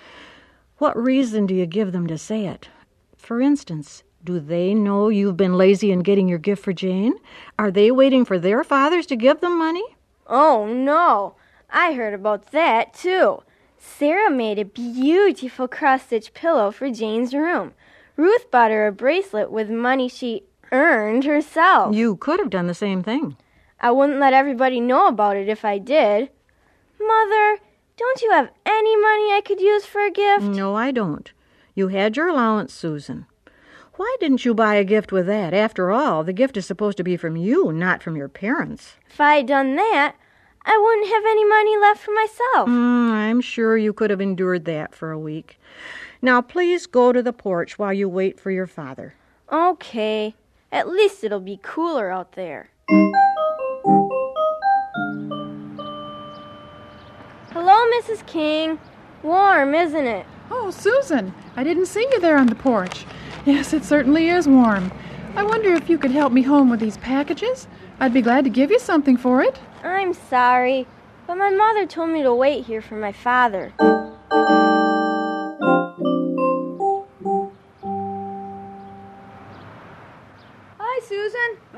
[0.78, 2.70] What reason do you give them to say it?
[3.18, 7.16] For instance, do they know you've been lazy in getting your gift for Jane?
[7.60, 9.84] Are they waiting for their fathers to give them money?
[10.26, 11.36] Oh, no.
[11.70, 13.44] I heard about that, too.
[13.78, 17.74] Sarah made a beautiful cross stitch pillow for Jane's room.
[18.18, 21.96] Ruth bought her a bracelet with money she earned herself.
[21.96, 23.38] You could have done the same thing.
[23.80, 26.30] I wouldn't let everybody know about it if I did.
[27.00, 27.58] Mother,
[27.98, 30.44] don't you have any money I could use for a gift?
[30.44, 31.32] No, I don't.
[31.74, 33.26] You had your allowance, Susan.
[33.96, 35.54] Why didn't you buy a gift with that?
[35.54, 38.96] After all, the gift is supposed to be from you, not from your parents.
[39.10, 40.16] If I had done that,
[40.66, 42.70] I wouldn't have any money left for myself.
[42.70, 45.60] Mm, I'm sure you could have endured that for a week.
[46.26, 49.14] Now, please go to the porch while you wait for your father.
[49.52, 50.34] Okay.
[50.72, 52.72] At least it'll be cooler out there.
[57.52, 58.26] Hello, Mrs.
[58.26, 58.80] King.
[59.22, 60.26] Warm, isn't it?
[60.50, 63.06] Oh, Susan, I didn't see you there on the porch.
[63.46, 64.92] Yes, it certainly is warm.
[65.36, 67.68] I wonder if you could help me home with these packages?
[68.00, 69.60] I'd be glad to give you something for it.
[69.84, 70.88] I'm sorry,
[71.28, 73.74] but my mother told me to wait here for my father.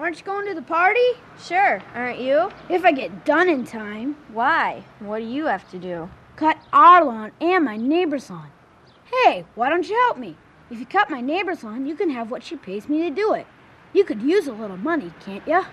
[0.08, 1.01] Aren't you going to the party?
[1.38, 2.49] Sure, aren't you?
[2.70, 4.16] If I get done in time.
[4.32, 4.86] Why?
[4.99, 6.10] What do you have to do?
[6.38, 8.49] Cut our lawn and my neighbor's lawn.
[9.03, 10.38] Hey, why don't you help me?
[10.72, 13.34] If you cut my neighbor's lawn, you can have what she pays me to do
[13.34, 13.47] it.
[13.91, 15.66] You could use a little money, can't you?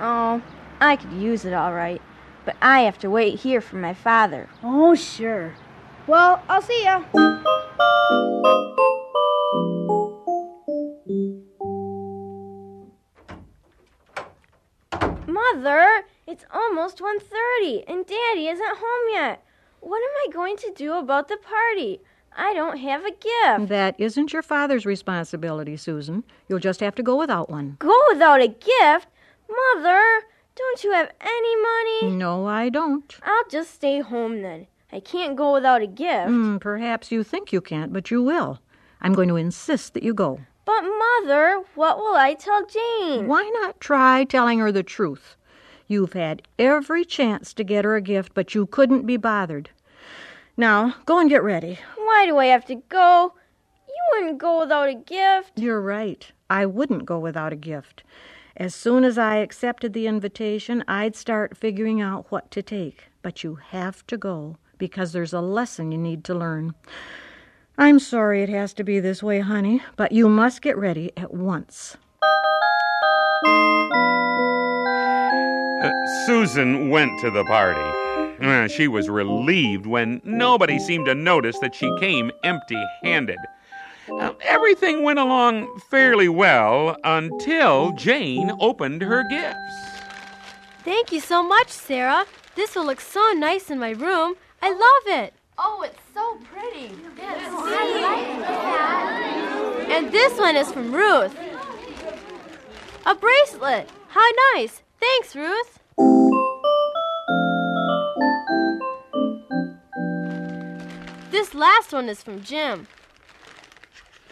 [0.00, 0.40] Oh,
[0.80, 2.00] I could use it all right,
[2.46, 4.48] but I have to wait here for my father.
[4.62, 5.52] Oh, sure.
[6.06, 7.02] Well, I'll see ya.
[15.54, 19.44] Mother, it's almost 1:30 and Daddy isn't home yet.
[19.80, 22.00] What am I going to do about the party?
[22.34, 23.68] I don't have a gift.
[23.68, 26.24] That isn't your father's responsibility, Susan.
[26.48, 27.76] You'll just have to go without one.
[27.80, 29.08] Go without a gift?
[29.50, 30.22] Mother,
[30.54, 32.16] don't you have any money?
[32.16, 33.14] No, I don't.
[33.22, 34.68] I'll just stay home then.
[34.90, 36.28] I can't go without a gift.
[36.28, 38.60] Hmm, perhaps you think you can't, but you will.
[39.02, 40.40] I'm going to insist that you go.
[40.64, 43.26] But, Mother, what will I tell Jane?
[43.26, 45.36] Why not try telling her the truth?
[45.92, 49.68] You've had every chance to get her a gift, but you couldn't be bothered.
[50.56, 51.80] Now, go and get ready.
[51.96, 53.34] Why do I have to go?
[53.86, 55.52] You wouldn't go without a gift.
[55.56, 56.32] You're right.
[56.48, 58.04] I wouldn't go without a gift.
[58.56, 63.08] As soon as I accepted the invitation, I'd start figuring out what to take.
[63.20, 66.74] But you have to go because there's a lesson you need to learn.
[67.76, 71.34] I'm sorry it has to be this way, honey, but you must get ready at
[71.34, 71.98] once.
[76.26, 77.80] Susan went to the party.
[78.44, 83.38] Uh, she was relieved when nobody seemed to notice that she came empty handed.
[84.10, 89.56] Uh, everything went along fairly well until Jane opened her gifts.
[90.84, 92.26] Thank you so much, Sarah.
[92.56, 94.34] This will look so nice in my room.
[94.60, 95.34] I love it.
[95.56, 96.90] Oh, it's so pretty.
[97.16, 97.48] Yes.
[99.88, 101.36] And this one is from Ruth.
[103.06, 103.88] A bracelet.
[104.08, 104.82] How nice.
[104.98, 105.78] Thanks, Ruth.
[111.30, 112.86] This last one is from Jim.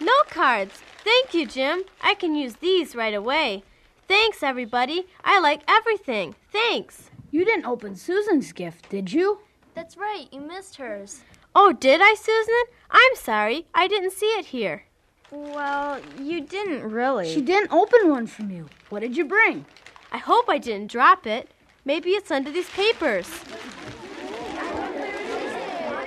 [0.00, 0.82] Note cards.
[1.02, 1.84] Thank you, Jim.
[2.00, 3.62] I can use these right away.
[4.06, 5.06] Thanks, everybody.
[5.24, 6.34] I like everything.
[6.52, 7.10] Thanks.
[7.30, 9.38] You didn't open Susan's gift, did you?
[9.74, 11.22] That's right, you missed hers.
[11.54, 12.64] Oh, did I, Susan?
[12.90, 13.66] I'm sorry.
[13.74, 14.84] I didn't see it here.
[15.30, 17.32] Well, you didn't really.
[17.32, 18.66] She didn't open one from you.
[18.88, 19.64] What did you bring?
[20.10, 21.50] I hope I didn't drop it.
[21.90, 23.26] Maybe it's under these papers.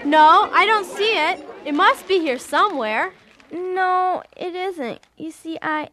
[0.05, 1.45] No, I don't see it.
[1.65, 3.11] It must be here somewhere.
[3.51, 5.01] No, it isn't.
[5.17, 5.89] You see, I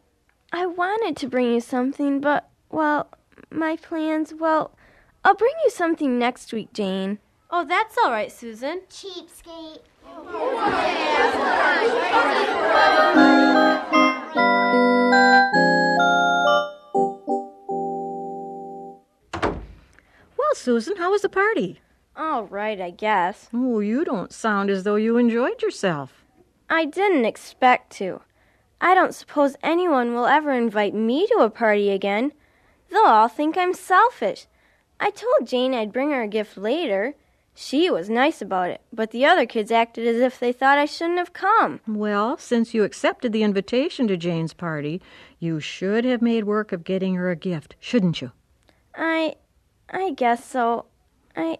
[0.53, 3.09] I wanted to bring you something, but well,
[3.49, 4.71] my plans, well,
[5.25, 7.19] I'll bring you something next week, Jane.
[7.49, 8.83] Oh, that's all right, Susan.
[8.89, 9.81] Cheapskate.
[20.51, 21.79] Well, Susan, how was the party?
[22.13, 23.47] All right, I guess.
[23.53, 26.25] Oh, you don't sound as though you enjoyed yourself.
[26.69, 28.19] I didn't expect to.
[28.81, 32.33] I don't suppose anyone will ever invite me to a party again.
[32.89, 34.47] They'll all think I'm selfish.
[34.99, 37.15] I told Jane I'd bring her a gift later.
[37.55, 40.83] She was nice about it, but the other kids acted as if they thought I
[40.83, 41.79] shouldn't have come.
[41.87, 45.01] Well, since you accepted the invitation to Jane's party,
[45.39, 48.33] you should have made work of getting her a gift, shouldn't you?
[48.93, 49.35] I
[49.91, 50.85] I guess so.
[51.35, 51.59] I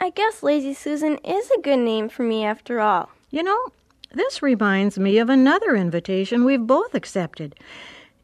[0.00, 3.10] I guess Lazy Susan is a good name for me after all.
[3.30, 3.58] You know,
[4.12, 7.54] this reminds me of another invitation we've both accepted.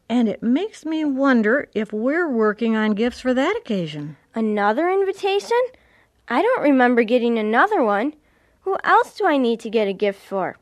[0.09, 4.17] And it makes me wonder if we're working on gifts for that occasion.
[4.35, 5.57] Another invitation?
[6.27, 8.13] I don't remember getting another one.
[8.61, 10.57] Who else do I need to get a gift for?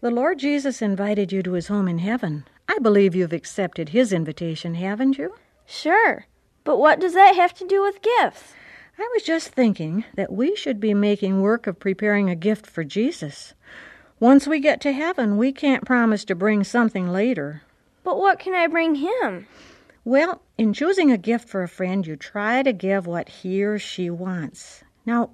[0.00, 2.44] The Lord Jesus invited you to his home in heaven.
[2.68, 5.34] I believe you've accepted his invitation, haven't you?
[5.66, 6.26] Sure.
[6.64, 8.54] But what does that have to do with gifts?
[8.98, 12.84] I was just thinking that we should be making work of preparing a gift for
[12.84, 13.54] Jesus.
[14.20, 17.62] Once we get to heaven, we can't promise to bring something later.
[18.04, 19.48] But what can I bring him?
[20.04, 23.78] Well, in choosing a gift for a friend, you try to give what he or
[23.78, 24.84] she wants.
[25.06, 25.30] Now,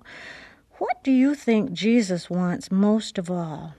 [0.78, 3.74] what do you think Jesus wants most of all?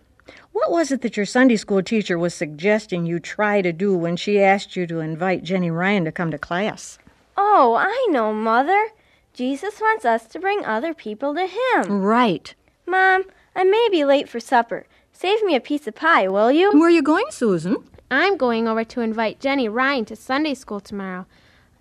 [0.52, 4.18] What was it that your Sunday school teacher was suggesting you try to do when
[4.18, 7.00] she asked you to invite Jenny Ryan to come to class?
[7.42, 8.90] Oh, I know, Mother.
[9.34, 12.02] Jesus wants us to bring other people to him.
[12.02, 12.54] Right.
[12.86, 13.24] Mom,
[13.56, 14.86] I may be late for supper.
[15.14, 16.70] Save me a piece of pie, will you?
[16.74, 17.78] Where are you going, Susan?
[18.12, 21.28] I'm going over to invite Jenny Ryan to Sunday school tomorrow.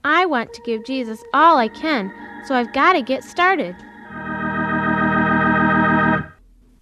[0.04, 2.12] I want to give Jesus all I can,
[2.46, 3.74] so I've got to get started.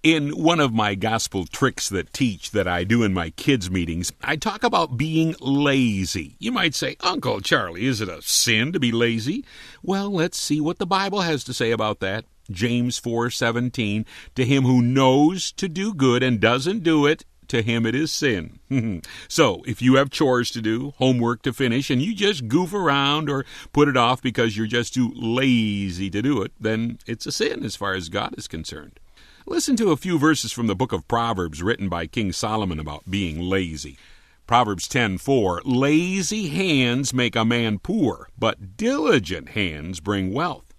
[0.06, 4.12] In one of my gospel tricks that teach that I do in my kids' meetings,
[4.22, 6.36] I talk about being lazy.
[6.38, 9.44] You might say, Uncle Charlie, is it a sin to be lazy?
[9.82, 12.24] Well, let's see what the Bible has to say about that.
[12.48, 14.04] James 4:17
[14.36, 18.12] To him who knows to do good and doesn't do it to him it is
[18.12, 18.60] sin.
[19.26, 23.28] so, if you have chores to do, homework to finish, and you just goof around
[23.28, 27.32] or put it off because you're just too lazy to do it, then it's a
[27.32, 29.00] sin as far as God is concerned.
[29.48, 33.08] Listen to a few verses from the book of Proverbs written by King Solomon about
[33.08, 33.96] being lazy.
[34.44, 40.74] Proverbs 10:4 Lazy hands make a man poor, but diligent hands bring wealth.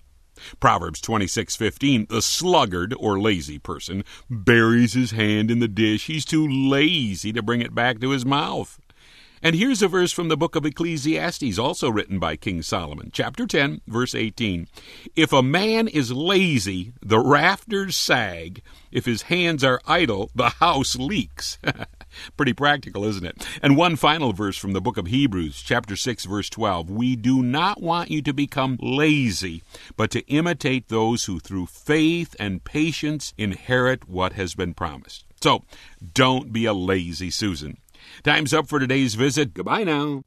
[0.59, 6.07] Proverbs 26:15 The sluggard or lazy person buries his hand in the dish.
[6.07, 8.77] He's too lazy to bring it back to his mouth.
[9.47, 13.47] And here's a verse from the book of Ecclesiastes, also written by King Solomon, chapter
[13.47, 14.67] 10, verse 18.
[15.15, 18.61] If a man is lazy, the rafters sag.
[18.91, 21.59] If his hands are idle, the house leaks.
[22.35, 23.47] Pretty practical, isn't it?
[23.61, 26.89] And one final verse from the book of Hebrews, chapter 6, verse 12.
[26.89, 29.63] We do not want you to become lazy,
[29.95, 35.23] but to imitate those who through faith and patience inherit what has been promised.
[35.41, 35.63] So,
[36.13, 37.77] don't be a lazy Susan.
[38.23, 39.53] Time's up for today's visit.
[39.53, 40.23] Goodbye now.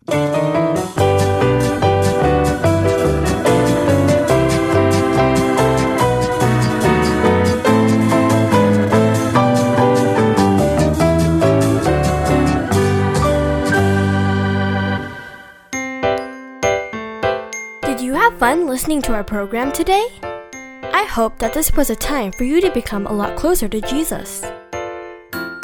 [17.82, 20.06] Did you have fun listening to our program today?
[20.22, 23.80] I hope that this was a time for you to become a lot closer to
[23.80, 24.42] Jesus.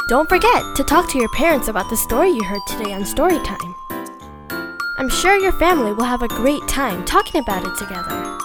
[0.07, 3.75] Don't forget to talk to your parents about the story you heard today on Storytime.
[4.97, 8.37] I'm sure your family will have a great time talking about it together.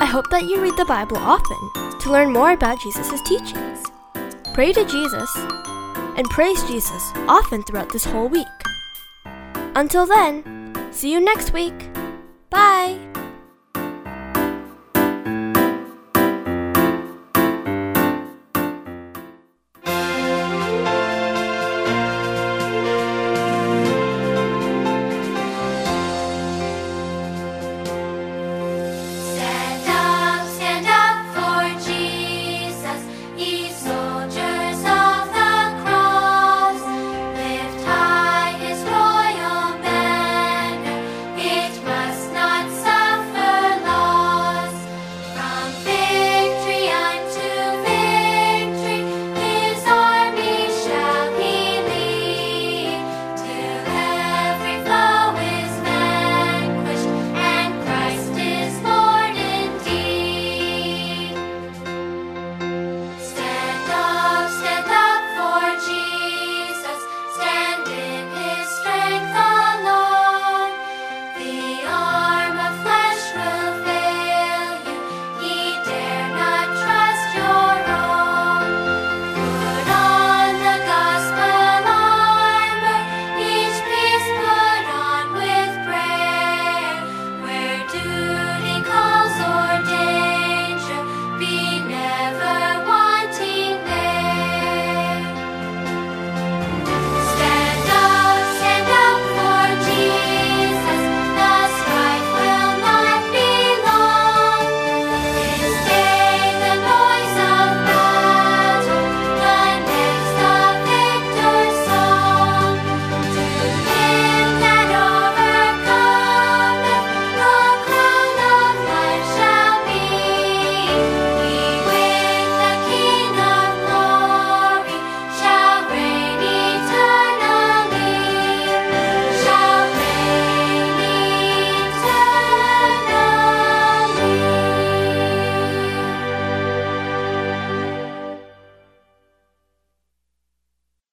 [0.00, 3.82] I hope that you read the Bible often to learn more about Jesus' teachings.
[4.54, 5.30] Pray to Jesus
[6.16, 8.46] and praise Jesus often throughout this whole week.
[9.74, 11.90] Until then, see you next week.
[12.48, 13.21] Bye!